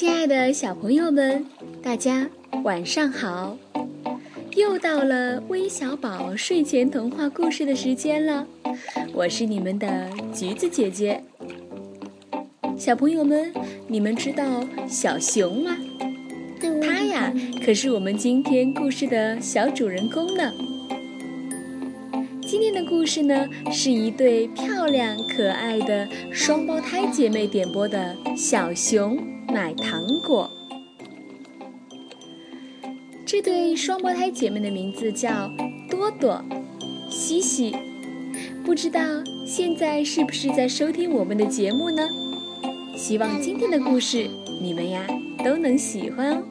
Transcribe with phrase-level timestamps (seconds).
[0.00, 1.44] 亲爱的小朋友们，
[1.82, 2.26] 大家
[2.64, 3.58] 晚上好！
[4.56, 8.46] 又到了微小宝睡前童话故事的时间了，
[9.12, 11.22] 我是你们的橘子姐姐。
[12.78, 13.52] 小朋友们，
[13.88, 15.76] 你们知道小熊吗？
[16.80, 17.30] 它呀，
[17.62, 20.50] 可是我们今天故事的小主人公呢。
[22.60, 30.50] 今天的故事呢，是一对漂亮可爱的双胞胎姐妹点播的《小熊买糖果》。
[33.24, 35.50] 这对双胞胎姐妹的名字叫
[35.88, 36.44] 多多、
[37.08, 37.74] 西西，
[38.62, 39.00] 不知道
[39.46, 42.06] 现在是不是在收听我们的节目呢？
[42.94, 44.28] 希望今天的故事
[44.60, 45.06] 你们呀
[45.42, 46.42] 都能喜欢哦。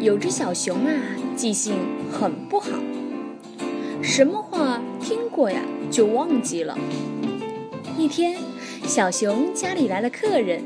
[0.00, 0.92] 有只小熊啊，
[1.36, 1.74] 记性
[2.10, 2.70] 很不好，
[4.00, 6.78] 什么话听过呀就忘记了。
[7.98, 8.38] 一天，
[8.86, 10.64] 小熊家里来了客人，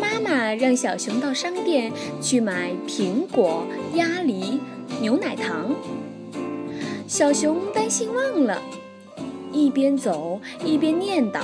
[0.00, 1.90] 妈妈让小熊到商店
[2.22, 4.60] 去买苹果、鸭梨、
[5.00, 5.74] 牛奶糖。
[7.08, 8.62] 小熊担心忘了，
[9.50, 11.40] 一边走一边念叨：“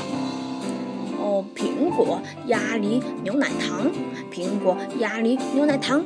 [1.19, 3.91] 哦，苹果、鸭梨、牛奶糖，
[4.33, 6.05] 苹果、鸭梨、牛奶糖。”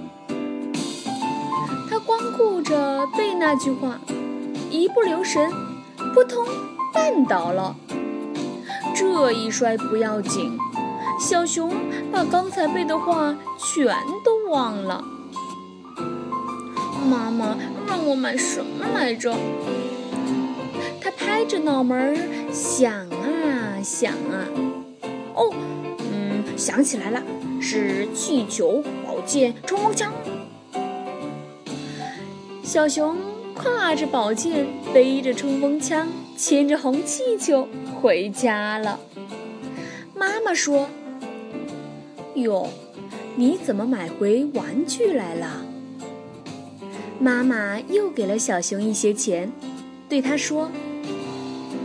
[2.36, 3.98] 顾着背那句话，
[4.70, 5.50] 一不留神，
[6.12, 6.46] 扑通
[6.92, 7.74] 绊倒了。
[8.94, 10.58] 这一摔不要紧，
[11.18, 11.72] 小熊
[12.12, 15.02] 把刚才背的话全都忘了。
[17.08, 17.56] 妈妈
[17.88, 19.34] 让我买什么来着？
[21.00, 24.44] 他拍着脑门想啊想啊，
[25.34, 25.54] 哦，
[25.98, 27.22] 嗯，想起来了，
[27.60, 30.12] 是气球、宝剑、冲锋枪。
[32.66, 33.16] 小熊
[33.54, 37.68] 挎着宝剑，背着冲锋枪，牵着红气球。
[38.02, 38.98] 回家了，
[40.16, 40.88] 妈妈说
[42.34, 42.68] ：“哟，
[43.36, 45.64] 你怎么买回玩具来了？”
[47.20, 49.52] 妈妈又给了小熊一些钱，
[50.08, 50.68] 对他说：“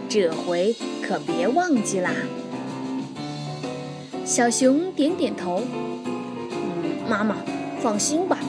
[0.10, 2.12] 这回可别忘记啦。”
[4.26, 5.62] 小熊点点头
[6.50, 7.38] ：“嗯，妈妈
[7.80, 8.40] 放心吧。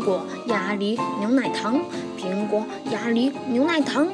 [0.00, 1.80] 果、鸭梨、牛奶糖，
[2.18, 4.08] 苹果、鸭梨、牛奶糖。”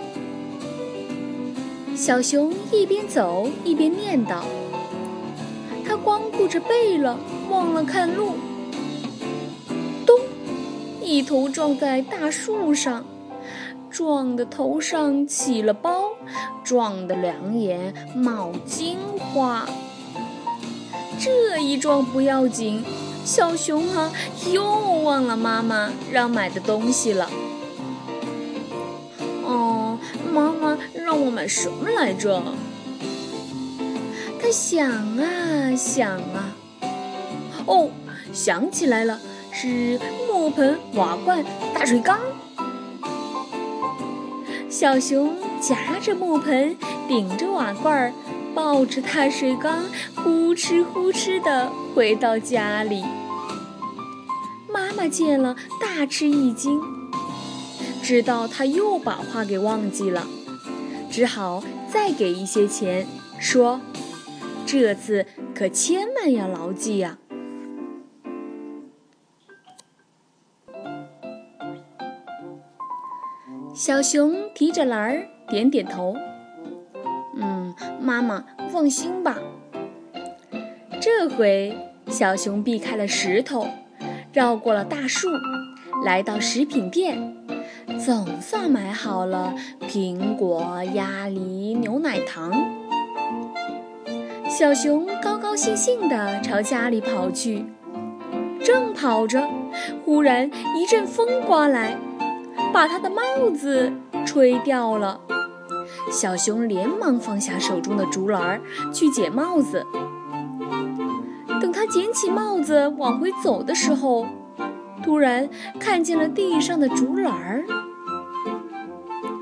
[1.97, 4.43] 小熊一边走一边念叨，
[5.89, 8.35] 他光顾着背了，忘了看路。
[10.05, 10.19] 咚！
[11.03, 13.05] 一头撞在大树上，
[13.89, 16.11] 撞得头上起了包，
[16.63, 19.67] 撞得两眼冒金花。
[21.19, 22.85] 这一撞不要紧，
[23.27, 24.13] 小熊啊
[24.53, 24.65] 又
[25.03, 27.29] 忘了妈妈让买的东西了。
[29.43, 29.99] 哦
[30.33, 32.41] 妈妈让我买什么来着？
[34.41, 34.89] 他想
[35.19, 36.55] 啊想啊，
[37.67, 37.91] 哦，
[38.33, 39.19] 想起来了，
[39.51, 39.99] 是
[40.29, 41.45] 木盆、瓦罐、
[41.75, 42.21] 大水缸。
[44.71, 46.77] 小熊夹着木盆，
[47.09, 48.13] 顶着瓦罐儿，
[48.57, 49.85] 抱着大水缸，
[50.15, 53.05] 呼哧呼哧的回到家里。
[54.73, 56.81] 妈妈见了，大吃一惊。
[58.03, 60.27] 知道他又把话给忘记了，
[61.11, 61.63] 只好
[61.93, 63.07] 再给一些钱，
[63.39, 63.79] 说
[64.65, 67.19] ：“这次可千万要牢记呀。”
[73.75, 76.17] 小熊提着篮儿，点点头：“，
[78.01, 79.39] 妈妈放心吧。”
[81.01, 81.77] 这回
[82.09, 83.69] 小熊避开了石头，
[84.33, 85.29] 绕过了大树，
[86.05, 87.37] 来到食品店。
[88.05, 89.55] 总算买好了
[89.89, 92.53] 苹果、鸭梨、牛奶糖。
[94.49, 97.65] 小熊高高兴兴地朝家里跑去，
[98.63, 99.49] 正跑着，
[100.05, 101.97] 忽然一阵风刮来，
[102.73, 103.23] 把他的帽
[103.55, 103.93] 子
[104.27, 105.21] 吹掉了。
[106.11, 108.61] 小熊连忙放下手中的竹篮
[108.93, 109.87] 去捡帽子。
[111.61, 114.27] 等他捡起帽子往回走的时候，
[115.03, 115.49] 突然
[115.79, 117.65] 看见了地上的竹篮儿。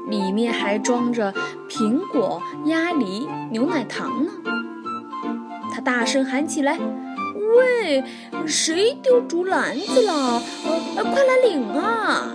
[0.09, 1.35] 里面还装着
[1.69, 4.33] 苹果、鸭梨、牛奶糖呢。
[5.73, 6.79] 他大声喊起来
[7.57, 8.05] ：“喂，
[8.47, 10.41] 谁丢竹篮子了？
[10.97, 12.33] 呃，快来领啊！”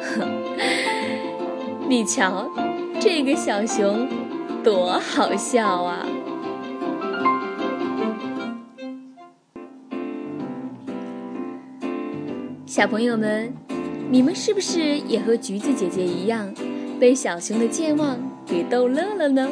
[0.00, 0.26] 呵，
[1.88, 2.48] 你瞧，
[3.04, 4.08] 这个小熊
[4.64, 6.06] 多好笑啊！
[12.64, 13.52] 小朋友们。
[14.10, 16.54] 你们是不是也和橘子姐姐一样，
[16.98, 19.50] 被小熊的健忘给逗乐了呢？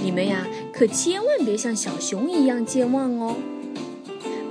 [0.00, 3.34] 你们呀，可千万别像小熊一样健忘哦，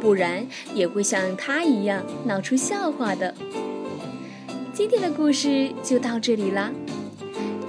[0.02, 3.34] 不然也会像他一样闹出笑话的。
[4.74, 6.72] 今天的故事就到这里啦，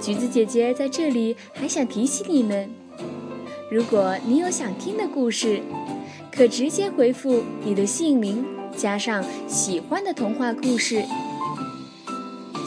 [0.05, 2.69] 橘子姐姐在这里还想提醒你们，
[3.71, 5.63] 如果你有想听的故事，
[6.31, 8.45] 可直接回复你的姓名
[8.77, 11.03] 加上喜欢的童话故事，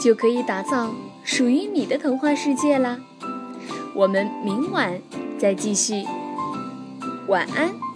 [0.01, 0.93] 就可以打造
[1.23, 2.99] 属于你的童话世界啦。
[3.95, 4.99] 我们明晚
[5.37, 6.03] 再继续，
[7.29, 7.88] 晚安。